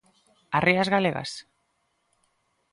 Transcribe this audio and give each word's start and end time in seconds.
As 0.55 0.63
rías 0.67 0.91
galegas? 0.95 1.31